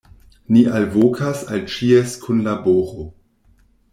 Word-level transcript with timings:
Ni 0.53 0.61
alvokas 0.77 1.43
al 1.57 1.61
ĉies 1.75 2.17
kunlaboro. 2.25 3.05